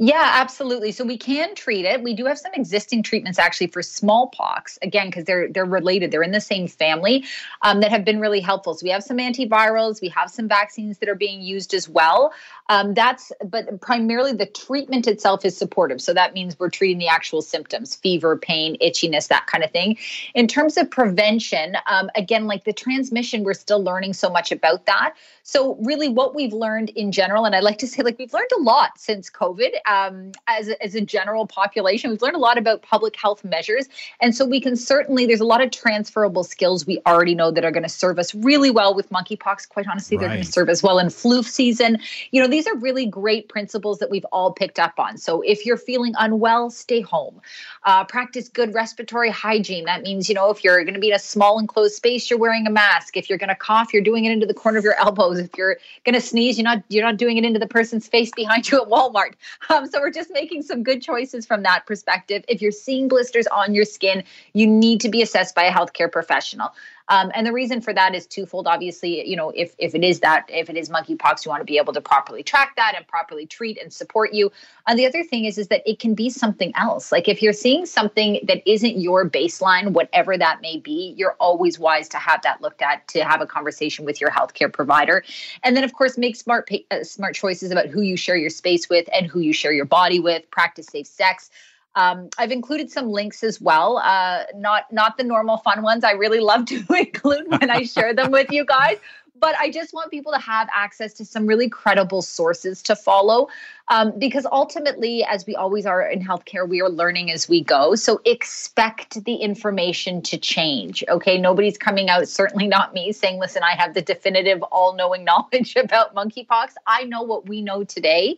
Yeah, 0.00 0.30
absolutely. 0.36 0.92
So 0.92 1.04
we 1.04 1.18
can 1.18 1.56
treat 1.56 1.84
it. 1.84 2.04
We 2.04 2.14
do 2.14 2.24
have 2.26 2.38
some 2.38 2.52
existing 2.54 3.02
treatments 3.02 3.36
actually 3.36 3.66
for 3.66 3.82
smallpox, 3.82 4.78
again, 4.80 5.08
because 5.08 5.24
they're 5.24 5.48
they're 5.50 5.64
related. 5.64 6.12
They're 6.12 6.22
in 6.22 6.30
the 6.30 6.40
same 6.40 6.68
family 6.68 7.24
um, 7.62 7.80
that 7.80 7.90
have 7.90 8.04
been 8.04 8.20
really 8.20 8.38
helpful. 8.38 8.74
So 8.74 8.84
we 8.84 8.90
have 8.90 9.02
some 9.02 9.16
antivirals. 9.18 10.00
We 10.00 10.08
have 10.10 10.30
some 10.30 10.46
vaccines 10.46 10.98
that 10.98 11.08
are 11.08 11.16
being 11.16 11.40
used 11.42 11.74
as 11.74 11.88
well. 11.88 12.32
Um, 12.68 12.94
that's 12.94 13.32
but 13.44 13.80
primarily 13.80 14.32
the 14.32 14.46
treatment 14.46 15.08
itself 15.08 15.44
is 15.44 15.56
supportive. 15.56 16.00
So 16.00 16.14
that 16.14 16.32
means 16.32 16.56
we're 16.60 16.70
treating 16.70 16.98
the 16.98 17.08
actual 17.08 17.42
symptoms: 17.42 17.96
fever, 17.96 18.36
pain, 18.36 18.76
itchiness, 18.80 19.26
that 19.26 19.48
kind 19.48 19.64
of 19.64 19.72
thing. 19.72 19.96
In 20.36 20.46
terms 20.46 20.76
of 20.76 20.88
prevention, 20.88 21.76
um, 21.86 22.08
again, 22.14 22.46
like 22.46 22.62
the 22.62 22.72
transmission, 22.72 23.42
we're 23.42 23.52
still 23.52 23.82
learning 23.82 24.12
so 24.12 24.30
much 24.30 24.52
about 24.52 24.86
that. 24.86 25.14
So 25.42 25.74
really, 25.82 26.08
what 26.08 26.36
we've 26.36 26.52
learned 26.52 26.90
in 26.90 27.10
general, 27.10 27.46
and 27.46 27.56
I 27.56 27.60
like 27.60 27.78
to 27.78 27.88
say, 27.88 28.02
like 28.04 28.16
we've 28.16 28.32
learned 28.32 28.50
a 28.56 28.60
lot 28.60 28.90
since 28.96 29.28
COVID 29.28 29.70
um, 29.88 30.32
as, 30.46 30.68
as 30.80 30.94
a 30.94 31.00
general 31.00 31.46
population. 31.46 32.10
We've 32.10 32.22
learned 32.22 32.36
a 32.36 32.40
lot 32.40 32.58
about 32.58 32.82
public 32.82 33.16
health 33.16 33.44
measures. 33.44 33.88
And 34.20 34.34
so 34.34 34.44
we 34.44 34.60
can 34.60 34.76
certainly, 34.76 35.26
there's 35.26 35.40
a 35.40 35.46
lot 35.46 35.62
of 35.62 35.70
transferable 35.70 36.44
skills 36.44 36.86
we 36.86 37.00
already 37.06 37.34
know 37.34 37.50
that 37.50 37.64
are 37.64 37.70
going 37.70 37.82
to 37.82 37.88
serve 37.88 38.18
us 38.18 38.34
really 38.34 38.70
well 38.70 38.94
with 38.94 39.08
monkeypox. 39.10 39.68
Quite 39.68 39.86
honestly, 39.88 40.16
right. 40.16 40.20
they're 40.20 40.28
going 40.30 40.44
to 40.44 40.52
serve 40.52 40.68
us 40.68 40.82
well 40.82 40.98
in 40.98 41.10
flu 41.10 41.42
season. 41.42 41.98
You 42.30 42.42
know, 42.42 42.48
these 42.48 42.66
are 42.66 42.76
really 42.76 43.06
great 43.06 43.48
principles 43.48 43.98
that 43.98 44.10
we've 44.10 44.26
all 44.26 44.52
picked 44.52 44.78
up 44.78 44.98
on. 44.98 45.16
So 45.16 45.40
if 45.42 45.64
you're 45.64 45.78
feeling 45.78 46.14
unwell, 46.18 46.70
stay 46.70 47.00
home. 47.00 47.40
Uh, 47.84 48.04
practice 48.04 48.48
good 48.48 48.74
respiratory 48.74 49.30
hygiene. 49.30 49.84
That 49.84 50.02
means, 50.02 50.28
you 50.28 50.34
know, 50.34 50.50
if 50.50 50.62
you're 50.62 50.82
going 50.84 50.94
to 50.94 51.00
be 51.00 51.08
in 51.08 51.14
a 51.14 51.18
small 51.18 51.58
enclosed 51.58 51.94
space, 51.94 52.28
you're 52.28 52.38
wearing 52.38 52.66
a 52.66 52.70
mask. 52.70 53.16
If 53.16 53.28
you're 53.28 53.38
going 53.38 53.48
to 53.48 53.54
cough, 53.54 53.92
you're 53.92 54.02
doing 54.02 54.26
it 54.26 54.32
into 54.32 54.46
the 54.46 54.54
corner 54.54 54.78
of 54.78 54.84
your 54.84 54.94
elbows. 54.98 55.38
If 55.38 55.56
you're 55.56 55.78
going 56.04 56.14
to 56.14 56.20
sneeze, 56.20 56.58
you're 56.58 56.64
not 56.64 56.82
you're 56.88 57.04
not 57.04 57.16
doing 57.16 57.38
it 57.38 57.44
into 57.44 57.58
the 57.58 57.66
person's 57.66 58.06
face 58.06 58.30
behind 58.32 58.70
you 58.70 58.82
at 58.82 58.88
Walmart. 58.88 59.32
Um, 59.78 59.86
so 59.86 60.00
we're 60.00 60.10
just 60.10 60.30
making 60.32 60.62
some 60.62 60.82
good 60.82 61.00
choices 61.00 61.46
from 61.46 61.62
that 61.62 61.86
perspective. 61.86 62.44
If 62.48 62.60
you're 62.60 62.72
seeing 62.72 63.06
blisters 63.06 63.46
on 63.46 63.74
your 63.74 63.84
skin, 63.84 64.24
you 64.52 64.66
need 64.66 65.00
to 65.02 65.08
be 65.08 65.22
assessed 65.22 65.54
by 65.54 65.64
a 65.64 65.72
healthcare 65.72 66.10
professional. 66.10 66.74
Um, 67.08 67.30
and 67.34 67.46
the 67.46 67.52
reason 67.52 67.80
for 67.80 67.92
that 67.94 68.14
is 68.14 68.26
twofold. 68.26 68.66
Obviously, 68.66 69.26
you 69.26 69.36
know, 69.36 69.50
if 69.50 69.74
if 69.78 69.94
it 69.94 70.04
is 70.04 70.20
that, 70.20 70.46
if 70.48 70.68
it 70.68 70.76
is 70.76 70.90
monkeypox, 70.90 71.44
you 71.44 71.50
want 71.50 71.60
to 71.60 71.64
be 71.64 71.78
able 71.78 71.92
to 71.92 72.00
properly 72.00 72.42
track 72.42 72.76
that 72.76 72.94
and 72.96 73.06
properly 73.06 73.46
treat 73.46 73.78
and 73.80 73.92
support 73.92 74.34
you. 74.34 74.52
And 74.86 74.98
the 74.98 75.06
other 75.06 75.24
thing 75.24 75.44
is, 75.44 75.58
is 75.58 75.68
that 75.68 75.82
it 75.86 75.98
can 75.98 76.14
be 76.14 76.28
something 76.28 76.72
else. 76.76 77.10
Like 77.10 77.28
if 77.28 77.42
you're 77.42 77.52
seeing 77.52 77.86
something 77.86 78.40
that 78.44 78.62
isn't 78.70 78.98
your 78.98 79.28
baseline, 79.28 79.92
whatever 79.92 80.36
that 80.36 80.60
may 80.60 80.78
be, 80.78 81.14
you're 81.16 81.36
always 81.40 81.78
wise 81.78 82.08
to 82.10 82.18
have 82.18 82.42
that 82.42 82.60
looked 82.60 82.82
at, 82.82 83.06
to 83.08 83.24
have 83.24 83.40
a 83.40 83.46
conversation 83.46 84.04
with 84.04 84.20
your 84.20 84.30
healthcare 84.30 84.72
provider, 84.72 85.24
and 85.62 85.76
then 85.76 85.84
of 85.84 85.92
course 85.94 86.18
make 86.18 86.36
smart 86.36 86.70
uh, 86.90 87.02
smart 87.02 87.34
choices 87.34 87.70
about 87.70 87.86
who 87.86 88.02
you 88.02 88.16
share 88.16 88.36
your 88.36 88.50
space 88.50 88.88
with 88.88 89.08
and 89.12 89.26
who 89.26 89.40
you 89.40 89.52
share 89.52 89.72
your 89.72 89.84
body 89.84 90.20
with. 90.20 90.48
Practice 90.50 90.86
safe 90.86 91.06
sex. 91.06 91.50
Um, 91.98 92.28
I've 92.38 92.52
included 92.52 92.92
some 92.92 93.10
links 93.10 93.42
as 93.42 93.60
well, 93.60 93.98
uh, 93.98 94.44
not 94.54 94.84
not 94.92 95.16
the 95.16 95.24
normal 95.24 95.56
fun 95.56 95.82
ones. 95.82 96.04
I 96.04 96.12
really 96.12 96.38
love 96.38 96.64
to 96.72 96.76
include 96.96 97.48
when 97.48 97.70
I 97.70 97.82
share 97.82 98.14
them 98.14 98.30
with 98.30 98.52
you 98.52 98.64
guys, 98.64 98.98
but 99.40 99.54
I 99.58 99.70
just 99.70 99.92
want 99.94 100.10
people 100.10 100.32
to 100.32 100.38
have 100.38 100.68
access 100.74 101.12
to 101.14 101.24
some 101.24 101.46
really 101.46 101.68
credible 101.68 102.22
sources 102.22 102.82
to 102.82 102.96
follow. 102.96 103.48
Um, 103.90 104.18
because 104.18 104.46
ultimately, 104.52 105.24
as 105.24 105.46
we 105.46 105.56
always 105.56 105.86
are 105.86 106.02
in 106.02 106.20
healthcare, 106.20 106.68
we 106.68 106.82
are 106.82 106.90
learning 106.90 107.30
as 107.30 107.48
we 107.48 107.62
go. 107.62 107.94
So 107.94 108.20
expect 108.26 109.24
the 109.24 109.36
information 109.36 110.20
to 110.22 110.36
change. 110.36 111.02
Okay. 111.08 111.38
Nobody's 111.38 111.78
coming 111.78 112.10
out, 112.10 112.28
certainly 112.28 112.66
not 112.66 112.92
me, 112.92 113.12
saying, 113.12 113.40
listen, 113.40 113.62
I 113.62 113.74
have 113.76 113.94
the 113.94 114.02
definitive, 114.02 114.62
all 114.64 114.94
knowing 114.94 115.24
knowledge 115.28 115.74
about 115.76 116.14
monkeypox. 116.14 116.74
I 116.86 117.04
know 117.04 117.22
what 117.22 117.48
we 117.48 117.62
know 117.62 117.82
today. 117.84 118.36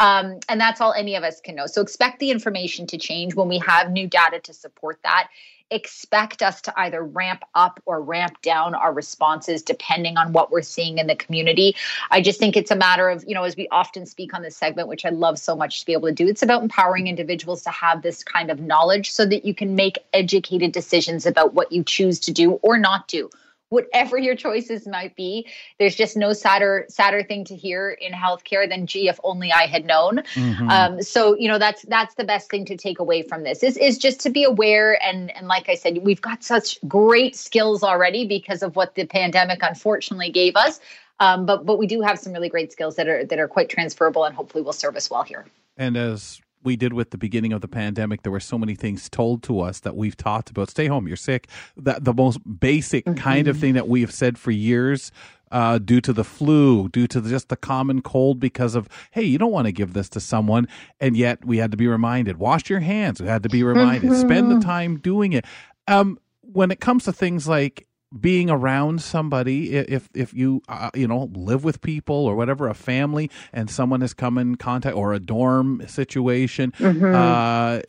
Um, 0.00 0.40
and 0.48 0.60
that's 0.60 0.80
all 0.80 0.92
any 0.92 1.14
of 1.14 1.24
us 1.24 1.40
can 1.40 1.54
know. 1.54 1.66
So 1.66 1.80
expect 1.80 2.18
the 2.18 2.30
information 2.30 2.86
to 2.88 2.98
change 2.98 3.34
when 3.34 3.48
we 3.48 3.58
have 3.58 3.90
new 3.90 4.06
data 4.06 4.40
to 4.40 4.52
support 4.52 4.98
that 5.02 5.28
expect 5.70 6.42
us 6.42 6.60
to 6.62 6.80
either 6.80 7.02
ramp 7.02 7.42
up 7.54 7.80
or 7.86 8.00
ramp 8.00 8.40
down 8.42 8.74
our 8.74 8.92
responses 8.92 9.62
depending 9.62 10.16
on 10.16 10.32
what 10.32 10.50
we're 10.50 10.62
seeing 10.62 10.98
in 10.98 11.06
the 11.06 11.16
community. 11.16 11.76
I 12.10 12.20
just 12.20 12.38
think 12.38 12.56
it's 12.56 12.70
a 12.70 12.76
matter 12.76 13.08
of, 13.08 13.24
you 13.26 13.34
know, 13.34 13.44
as 13.44 13.56
we 13.56 13.68
often 13.68 14.06
speak 14.06 14.34
on 14.34 14.42
this 14.42 14.56
segment, 14.56 14.88
which 14.88 15.04
I 15.04 15.10
love 15.10 15.38
so 15.38 15.54
much 15.54 15.80
to 15.80 15.86
be 15.86 15.92
able 15.92 16.08
to 16.08 16.14
do, 16.14 16.28
it's 16.28 16.42
about 16.42 16.62
empowering 16.62 17.06
individuals 17.06 17.62
to 17.62 17.70
have 17.70 18.02
this 18.02 18.24
kind 18.24 18.50
of 18.50 18.60
knowledge 18.60 19.10
so 19.10 19.24
that 19.26 19.44
you 19.44 19.54
can 19.54 19.74
make 19.74 19.98
educated 20.12 20.72
decisions 20.72 21.26
about 21.26 21.54
what 21.54 21.72
you 21.72 21.84
choose 21.84 22.18
to 22.20 22.32
do 22.32 22.52
or 22.62 22.78
not 22.78 23.08
do 23.08 23.30
whatever 23.70 24.18
your 24.18 24.36
choices 24.36 24.86
might 24.86 25.16
be 25.16 25.46
there's 25.78 25.96
just 25.96 26.16
no 26.16 26.32
sadder 26.32 26.84
sadder 26.88 27.22
thing 27.22 27.44
to 27.44 27.56
hear 27.56 27.90
in 27.90 28.12
healthcare 28.12 28.68
than 28.68 28.86
gee 28.86 29.08
if 29.08 29.18
only 29.24 29.50
i 29.52 29.66
had 29.66 29.84
known. 29.84 30.18
Mm-hmm. 30.34 30.68
um, 30.68 31.02
so 31.02 31.34
you 31.36 31.48
know 31.48 31.58
that's 31.58 31.82
that's 31.82 32.14
the 32.14 32.24
best 32.24 32.50
thing 32.50 32.64
to 32.66 32.76
take 32.76 32.98
away 32.98 33.22
from 33.22 33.42
this 33.42 33.62
is, 33.62 33.76
is 33.76 33.98
just 33.98 34.20
to 34.20 34.30
be 34.30 34.44
aware 34.44 35.02
and 35.02 35.34
and 35.36 35.48
like 35.48 35.68
i 35.68 35.74
said 35.74 35.98
we've 36.02 36.20
got 36.20 36.44
such 36.44 36.78
great 36.86 37.36
skills 37.36 37.82
already 37.82 38.26
because 38.26 38.62
of 38.62 38.76
what 38.76 38.94
the 38.94 39.06
pandemic 39.06 39.62
unfortunately 39.62 40.30
gave 40.30 40.56
us. 40.56 40.80
Um, 41.18 41.44
but 41.44 41.66
but 41.66 41.78
we 41.78 41.86
do 41.86 42.00
have 42.00 42.18
some 42.18 42.32
really 42.32 42.48
great 42.48 42.72
skills 42.72 42.96
that 42.96 43.08
are 43.08 43.24
that 43.24 43.38
are 43.38 43.48
quite 43.48 43.68
transferable 43.68 44.24
and 44.24 44.34
hopefully 44.34 44.62
will 44.62 44.72
serve 44.72 44.96
us 44.96 45.10
well 45.10 45.22
here. 45.22 45.44
And 45.76 45.96
as 45.96 46.40
we 46.62 46.76
did 46.76 46.92
with 46.92 47.10
the 47.10 47.18
beginning 47.18 47.52
of 47.52 47.60
the 47.60 47.68
pandemic. 47.68 48.22
There 48.22 48.32
were 48.32 48.40
so 48.40 48.58
many 48.58 48.74
things 48.74 49.08
told 49.08 49.42
to 49.44 49.60
us 49.60 49.80
that 49.80 49.96
we've 49.96 50.16
talked 50.16 50.50
about. 50.50 50.70
Stay 50.70 50.86
home, 50.86 51.06
you're 51.06 51.16
sick. 51.16 51.48
That 51.76 52.04
the 52.04 52.14
most 52.14 52.38
basic 52.60 53.04
mm-hmm. 53.04 53.18
kind 53.18 53.48
of 53.48 53.58
thing 53.58 53.74
that 53.74 53.88
we 53.88 54.00
have 54.02 54.12
said 54.12 54.38
for 54.38 54.50
years. 54.50 55.12
Uh, 55.52 55.78
due 55.78 56.00
to 56.00 56.12
the 56.12 56.22
flu, 56.22 56.88
due 56.90 57.08
to 57.08 57.20
the, 57.20 57.28
just 57.28 57.48
the 57.48 57.56
common 57.56 58.02
cold, 58.02 58.38
because 58.38 58.76
of 58.76 58.88
hey, 59.10 59.24
you 59.24 59.36
don't 59.36 59.50
want 59.50 59.66
to 59.66 59.72
give 59.72 59.94
this 59.94 60.08
to 60.08 60.20
someone, 60.20 60.68
and 61.00 61.16
yet 61.16 61.44
we 61.44 61.56
had 61.56 61.72
to 61.72 61.76
be 61.76 61.88
reminded. 61.88 62.36
Wash 62.36 62.70
your 62.70 62.78
hands. 62.78 63.20
We 63.20 63.26
had 63.26 63.42
to 63.42 63.48
be 63.48 63.64
reminded. 63.64 64.12
Mm-hmm. 64.12 64.20
Spend 64.20 64.52
the 64.52 64.64
time 64.64 65.00
doing 65.00 65.32
it. 65.32 65.44
Um, 65.88 66.20
when 66.42 66.70
it 66.70 66.78
comes 66.78 67.02
to 67.04 67.12
things 67.12 67.48
like 67.48 67.88
being 68.18 68.50
around 68.50 69.00
somebody 69.00 69.72
if 69.72 70.08
if 70.14 70.34
you 70.34 70.62
uh, 70.68 70.90
you 70.94 71.06
know 71.06 71.30
live 71.32 71.62
with 71.62 71.80
people 71.80 72.16
or 72.16 72.34
whatever 72.34 72.68
a 72.68 72.74
family 72.74 73.30
and 73.52 73.70
someone 73.70 74.00
has 74.00 74.12
come 74.12 74.36
in 74.36 74.56
contact 74.56 74.96
or 74.96 75.12
a 75.12 75.20
dorm 75.20 75.80
situation 75.86 76.72
mm-hmm. 76.72 77.14
uh 77.14 77.80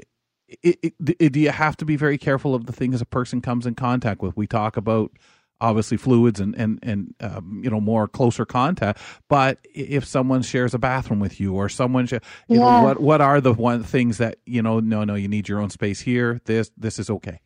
it, 0.64 0.78
it, 0.84 0.94
it, 1.20 1.32
do 1.32 1.40
you 1.40 1.50
have 1.50 1.78
to 1.78 1.86
be 1.86 1.96
very 1.96 2.18
careful 2.18 2.54
of 2.54 2.66
the 2.66 2.74
things 2.74 3.02
a 3.02 3.06
person 3.06 3.42
comes 3.42 3.66
in 3.66 3.74
contact 3.74 4.22
with 4.22 4.38
we 4.38 4.46
talk 4.46 4.78
about 4.78 5.12
obviously 5.60 5.98
fluids 5.98 6.40
and 6.40 6.56
and 6.56 6.80
and 6.84 7.16
um, 7.22 7.62
you 7.64 7.70
know 7.70 7.80
more 7.80 8.08
closer 8.08 8.46
contact 8.46 9.00
but 9.30 9.60
if 9.74 10.06
someone 10.06 10.42
shares 10.42 10.74
a 10.74 10.80
bathroom 10.80 11.20
with 11.20 11.40
you 11.40 11.56
or 11.56 11.70
someone 11.70 12.06
sh- 12.06 12.14
you 12.48 12.60
yeah. 12.60 12.60
know 12.60 12.84
what 12.84 13.00
what 13.00 13.22
are 13.22 13.40
the 13.40 13.54
one 13.54 13.84
things 13.84 14.18
that 14.18 14.38
you 14.46 14.62
know 14.62 14.80
no 14.80 15.04
no 15.04 15.16
you 15.16 15.28
need 15.28 15.48
your 15.48 15.60
own 15.60 15.70
space 15.70 16.02
here 16.02 16.42
this 16.46 16.72
this 16.78 17.00
is 17.00 17.10
okay 17.10 17.40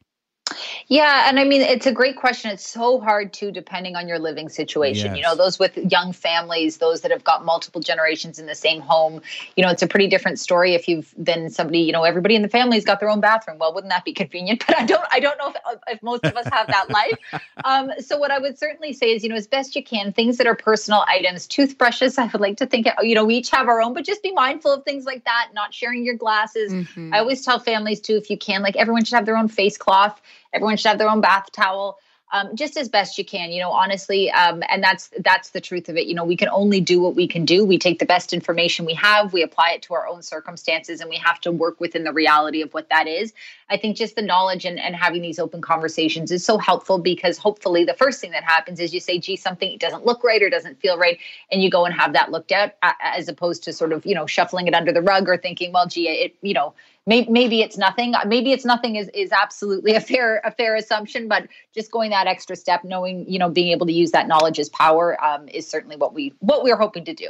yeah, 0.88 1.27
and 1.27 1.39
I 1.39 1.46
mean 1.46 1.62
it's 1.62 1.88
a 1.88 1.92
great 1.92 2.15
question. 2.15 2.51
It's 2.51 2.68
so 2.68 3.00
hard 3.00 3.34
too, 3.34 3.51
depending 3.51 3.96
on 3.96 4.08
your 4.08 4.20
living 4.20 4.50
situation. 4.50 5.08
Yes. 5.08 5.18
You 5.18 5.24
know, 5.24 5.36
those 5.36 5.58
with 5.58 5.75
young 5.77 6.13
families, 6.13 6.77
those 6.77 7.01
that 7.01 7.10
have 7.10 7.24
got 7.24 7.44
multiple 7.44 7.82
generations 7.82 8.38
in 8.38 8.46
the 8.46 8.54
same 8.54 8.82
home. 8.82 9.22
You 9.56 9.63
know, 9.63 9.72
it's 9.72 9.82
a 9.82 9.88
pretty 9.88 10.08
different 10.08 10.38
story 10.38 10.75
if 10.75 10.88
you've 10.88 11.12
then 11.18 11.50
somebody. 11.50 11.80
You 11.80 11.92
know, 11.92 12.04
everybody 12.04 12.36
in 12.36 12.44
the 12.44 12.50
family's 12.50 12.86
got 12.86 13.00
their 13.00 13.10
own 13.10 13.20
bathroom. 13.20 13.58
Well, 13.58 13.74
wouldn't 13.74 13.92
that 13.92 14.06
be 14.06 14.13
convenient? 14.13 14.63
But 14.75 14.80
I 14.80 14.86
don't. 14.86 15.06
I 15.12 15.20
don't 15.20 15.38
know 15.38 15.50
if, 15.50 15.80
if 15.88 16.04
most 16.04 16.25
of 16.25 16.36
us 16.36 16.48
have 16.51 16.68
that 16.68 16.89
life. 16.89 17.18
Um, 17.63 17.92
so 18.00 18.18
what 18.18 18.32
I 18.32 18.38
would 18.38 18.60
certainly 18.60 18.94
say 18.94 19.08
is, 19.08 19.24
you 19.24 19.30
know, 19.30 19.36
as 19.36 19.48
best 19.48 19.75
you 19.75 19.84
can, 19.84 20.12
things 20.12 20.38
that 20.38 20.46
are 20.46 20.56
personal 20.56 21.04
items, 21.08 21.48
toothbrushes. 21.48 22.18
I 22.18 22.25
would 22.27 22.42
like 22.42 22.58
to 22.58 22.65
think, 22.65 22.88
you 23.01 23.15
know, 23.15 23.25
we 23.25 23.36
each 23.36 23.50
have 23.51 23.68
our 23.68 23.82
own, 23.82 23.94
but 23.94 24.06
just 24.06 24.22
be 24.22 24.32
mindful 24.32 24.72
of 24.72 24.84
things 24.84 25.06
like 25.06 25.24
that. 25.24 25.50
Not 25.54 25.74
sharing 25.74 26.06
your 26.06 26.15
glasses. 26.15 26.72
Mm-hmm. 26.72 27.13
I 27.13 27.20
always 27.20 27.44
tell 27.44 27.58
families 27.60 28.01
too, 28.01 28.18
if 28.18 28.30
you 28.30 28.38
can, 28.38 28.62
like 28.62 28.75
everyone 28.75 29.04
should 29.04 29.15
have 29.15 29.25
their 29.25 29.38
own 29.38 29.48
face 29.48 29.77
cloth 29.77 30.22
Everyone 30.56 30.78
should 30.78 30.88
have 30.88 30.98
their 30.98 31.10
own 31.10 31.22
bath 31.22 31.52
towel. 31.52 32.00
Um, 32.34 32.56
just 32.56 32.76
as 32.76 32.90
best 32.90 33.20
you 33.20 33.24
can 33.24 33.52
you 33.52 33.62
know 33.62 33.72
honestly 33.72 34.32
um, 34.32 34.64
and 34.68 34.84
that's 34.84 35.12
that's 35.24 35.52
the 35.52 35.62
truth 35.62 35.90
of 35.90 35.96
it 35.96 36.08
you 36.08 36.16
know 36.16 36.26
we 36.26 36.36
can 36.36 36.50
only 36.50 36.82
do 36.82 37.00
what 37.00 37.16
we 37.16 37.28
can 37.28 37.46
do 37.46 37.64
we 37.64 37.78
take 37.78 38.00
the 38.00 38.06
best 38.06 38.34
information 38.34 38.84
we 38.84 38.96
have 38.96 39.32
we 39.32 39.44
apply 39.44 39.74
it 39.76 39.84
to 39.84 39.94
our 39.94 40.08
own 40.08 40.24
circumstances 40.24 41.02
and 41.02 41.10
we 41.10 41.18
have 41.18 41.40
to 41.42 41.52
work 41.52 41.80
within 41.80 42.04
the 42.04 42.12
reality 42.12 42.64
of 42.64 42.74
what 42.74 42.90
that 42.90 43.08
is 43.08 43.32
i 43.70 43.78
think 43.78 43.96
just 43.96 44.16
the 44.16 44.24
knowledge 44.24 44.66
and, 44.66 44.80
and 44.80 44.96
having 44.96 45.22
these 45.22 45.38
open 45.38 45.62
conversations 45.62 46.32
is 46.32 46.44
so 46.44 46.58
helpful 46.58 46.98
because 46.98 47.38
hopefully 47.38 47.86
the 47.86 47.94
first 47.94 48.20
thing 48.20 48.32
that 48.32 48.44
happens 48.44 48.80
is 48.80 48.92
you 48.92 49.00
say 49.00 49.20
gee 49.20 49.36
something 49.36 49.78
doesn't 49.78 50.04
look 50.04 50.24
right 50.24 50.42
or 50.42 50.50
doesn't 50.50 50.80
feel 50.82 50.98
right 50.98 51.20
and 51.52 51.62
you 51.62 51.70
go 51.70 51.86
and 51.86 51.94
have 51.94 52.14
that 52.14 52.32
looked 52.32 52.52
at 52.52 52.76
as 53.04 53.30
opposed 53.30 53.64
to 53.64 53.72
sort 53.72 53.94
of 53.94 54.04
you 54.04 54.16
know 54.16 54.26
shuffling 54.26 54.68
it 54.68 54.74
under 54.74 54.92
the 54.92 55.02
rug 55.02 55.30
or 55.30 55.38
thinking 55.38 55.72
well 55.72 55.88
gee 55.88 56.10
it 56.10 56.36
you 56.42 56.56
know 56.56 56.74
maybe, 57.06 57.32
maybe 57.32 57.62
it's 57.62 57.78
nothing. 57.78 58.14
Maybe 58.26 58.52
it's 58.52 58.66
nothing 58.66 58.96
is, 58.96 59.10
is 59.14 59.32
absolutely 59.32 59.96
a 59.96 60.02
fair 60.02 60.42
a 60.44 60.52
fair 60.52 60.76
assumption 60.76 61.28
but 61.28 61.48
just 61.74 61.92
going 61.92 62.12
that 62.12 62.28
extra 62.28 62.56
step 62.56 62.84
knowing 62.84 63.26
you 63.28 63.40
know 63.40 63.50
being 63.50 63.72
able 63.72 63.86
to 63.86 63.94
use 63.94 64.12
that 64.12 64.28
knowledge 64.28 64.60
as 64.60 64.70
power 64.70 65.24
um, 65.24 65.48
is 65.50 65.68
certainly 65.68 65.96
what 65.96 66.14
we 66.14 66.34
what 66.40 66.64
we're 66.64 66.78
hoping 66.78 67.06
to 67.06 67.14
do 67.14 67.30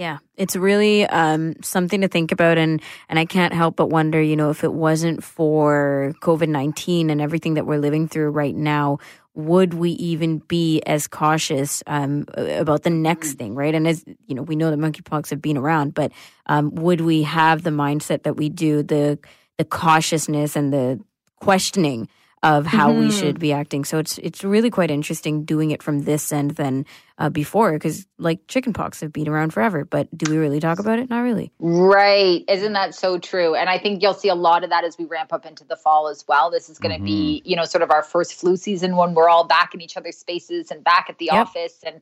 yeah, 0.00 0.16
it's 0.34 0.56
really 0.56 1.04
um, 1.04 1.62
something 1.62 2.00
to 2.00 2.08
think 2.08 2.32
about, 2.32 2.56
and 2.56 2.80
and 3.10 3.18
I 3.18 3.26
can't 3.26 3.52
help 3.52 3.76
but 3.76 3.90
wonder, 3.90 4.22
you 4.22 4.34
know, 4.34 4.48
if 4.48 4.64
it 4.64 4.72
wasn't 4.72 5.22
for 5.22 6.14
COVID 6.22 6.48
nineteen 6.48 7.10
and 7.10 7.20
everything 7.20 7.52
that 7.52 7.66
we're 7.66 7.76
living 7.76 8.08
through 8.08 8.30
right 8.30 8.56
now, 8.56 8.96
would 9.34 9.74
we 9.74 9.90
even 9.90 10.38
be 10.38 10.80
as 10.86 11.06
cautious 11.06 11.82
um, 11.86 12.24
about 12.34 12.82
the 12.82 12.88
next 12.88 13.34
thing, 13.34 13.54
right? 13.54 13.74
And 13.74 13.86
as 13.86 14.02
you 14.26 14.34
know, 14.34 14.40
we 14.40 14.56
know 14.56 14.70
that 14.70 14.78
monkeypox 14.78 15.28
have 15.28 15.42
been 15.42 15.58
around, 15.58 15.92
but 15.92 16.12
um, 16.46 16.74
would 16.76 17.02
we 17.02 17.22
have 17.24 17.62
the 17.62 17.68
mindset 17.68 18.22
that 18.22 18.38
we 18.38 18.48
do, 18.48 18.82
the 18.82 19.18
the 19.58 19.66
cautiousness 19.66 20.56
and 20.56 20.72
the 20.72 20.98
questioning 21.40 22.08
of 22.42 22.64
how 22.66 22.90
mm-hmm. 22.90 23.00
we 23.00 23.10
should 23.10 23.38
be 23.38 23.52
acting? 23.52 23.84
So 23.84 23.98
it's 23.98 24.18
it's 24.18 24.42
really 24.42 24.70
quite 24.70 24.90
interesting 24.90 25.44
doing 25.44 25.70
it 25.70 25.82
from 25.82 26.00
this 26.00 26.32
end 26.32 26.52
than 26.52 26.86
uh, 27.18 27.28
before, 27.28 27.72
because 27.74 28.06
like 28.18 28.46
chickenpox 28.48 29.00
have 29.00 29.12
been 29.12 29.28
around 29.28 29.52
forever, 29.52 29.84
but 29.84 30.08
do 30.16 30.30
we 30.30 30.38
really 30.38 30.58
talk 30.58 30.78
about 30.78 30.98
it? 30.98 31.10
Not 31.10 31.20
really. 31.20 31.52
Right? 31.58 32.42
Isn't 32.48 32.72
that 32.72 32.94
so 32.94 33.18
true? 33.18 33.54
And 33.54 33.68
I 33.68 33.78
think 33.78 34.02
you'll 34.02 34.14
see 34.14 34.30
a 34.30 34.34
lot 34.34 34.64
of 34.64 34.70
that 34.70 34.84
as 34.84 34.96
we 34.96 35.04
ramp 35.04 35.32
up 35.32 35.44
into 35.44 35.64
the 35.64 35.76
fall 35.76 36.08
as 36.08 36.24
well. 36.26 36.50
This 36.50 36.70
is 36.70 36.78
going 36.78 36.92
to 36.92 36.96
mm-hmm. 36.96 37.04
be, 37.04 37.42
you 37.44 37.56
know, 37.56 37.64
sort 37.64 37.82
of 37.82 37.90
our 37.90 38.02
first 38.02 38.34
flu 38.34 38.56
season 38.56 38.96
when 38.96 39.14
we're 39.14 39.28
all 39.28 39.46
back 39.46 39.74
in 39.74 39.82
each 39.82 39.98
other's 39.98 40.16
spaces 40.16 40.70
and 40.70 40.82
back 40.82 41.06
at 41.10 41.18
the 41.18 41.26
yep. 41.26 41.46
office 41.46 41.78
and 41.84 42.00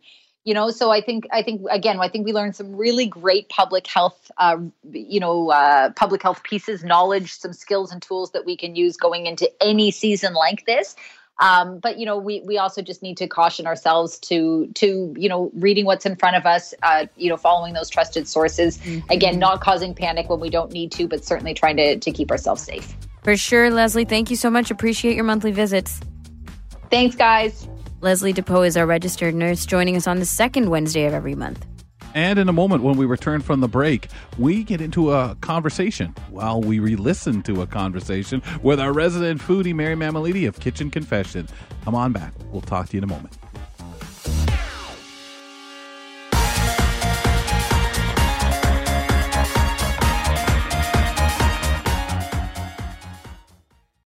you 0.48 0.54
know 0.54 0.70
so 0.70 0.90
i 0.90 0.98
think 0.98 1.26
i 1.30 1.42
think 1.42 1.60
again 1.70 2.00
i 2.00 2.08
think 2.08 2.24
we 2.24 2.32
learned 2.32 2.56
some 2.56 2.74
really 2.74 3.06
great 3.06 3.50
public 3.50 3.86
health 3.86 4.30
uh, 4.38 4.56
you 4.90 5.20
know 5.20 5.50
uh, 5.50 5.90
public 5.90 6.22
health 6.22 6.42
pieces 6.42 6.82
knowledge 6.82 7.34
some 7.34 7.52
skills 7.52 7.92
and 7.92 8.00
tools 8.00 8.30
that 8.30 8.46
we 8.46 8.56
can 8.56 8.74
use 8.74 8.96
going 8.96 9.26
into 9.26 9.46
any 9.62 9.90
season 9.90 10.32
like 10.32 10.64
this. 10.64 10.96
Um, 11.40 11.78
but 11.78 11.98
you 11.98 12.06
know 12.06 12.16
we 12.16 12.40
we 12.40 12.56
also 12.56 12.80
just 12.80 13.02
need 13.02 13.18
to 13.18 13.28
caution 13.28 13.66
ourselves 13.66 14.18
to 14.20 14.68
to 14.74 15.14
you 15.18 15.28
know 15.28 15.50
reading 15.54 15.84
what's 15.84 16.06
in 16.06 16.16
front 16.16 16.36
of 16.36 16.46
us 16.46 16.72
uh, 16.82 17.06
you 17.16 17.28
know 17.28 17.36
following 17.36 17.74
those 17.74 17.90
trusted 17.90 18.26
sources. 18.26 18.78
Mm-hmm. 18.78 19.10
again 19.10 19.38
not 19.38 19.60
causing 19.60 19.94
panic 19.94 20.30
when 20.30 20.40
we 20.40 20.50
don't 20.50 20.72
need 20.72 20.90
to 20.92 21.06
but 21.06 21.24
certainly 21.24 21.54
trying 21.54 21.76
to 21.76 21.98
to 21.98 22.10
keep 22.10 22.30
ourselves 22.30 22.62
safe. 22.62 22.96
For 23.22 23.36
sure 23.36 23.70
leslie. 23.70 24.06
Thank 24.06 24.30
you 24.30 24.36
so 24.36 24.50
much. 24.50 24.70
Appreciate 24.70 25.14
your 25.14 25.24
monthly 25.24 25.52
visits. 25.52 26.00
Thanks 26.90 27.14
guys 27.14 27.68
Leslie 28.00 28.32
DePoe 28.32 28.64
is 28.64 28.76
our 28.76 28.86
registered 28.86 29.34
nurse, 29.34 29.66
joining 29.66 29.96
us 29.96 30.06
on 30.06 30.20
the 30.20 30.24
second 30.24 30.70
Wednesday 30.70 31.06
of 31.06 31.14
every 31.14 31.34
month. 31.34 31.66
And 32.14 32.38
in 32.38 32.48
a 32.48 32.52
moment, 32.52 32.84
when 32.84 32.96
we 32.96 33.06
return 33.06 33.40
from 33.40 33.60
the 33.60 33.66
break, 33.66 34.06
we 34.38 34.62
get 34.62 34.80
into 34.80 35.12
a 35.12 35.36
conversation 35.40 36.14
while 36.30 36.60
we 36.60 36.78
re 36.78 36.94
listen 36.94 37.42
to 37.42 37.60
a 37.60 37.66
conversation 37.66 38.40
with 38.62 38.78
our 38.78 38.92
resident 38.92 39.40
foodie, 39.40 39.74
Mary 39.74 39.96
Mammoliti 39.96 40.46
of 40.46 40.60
Kitchen 40.60 40.90
Confession. 40.90 41.48
Come 41.84 41.96
on 41.96 42.12
back. 42.12 42.32
We'll 42.52 42.62
talk 42.62 42.88
to 42.90 42.96
you 42.96 42.98
in 42.98 43.04
a 43.04 43.08
moment. 43.08 43.36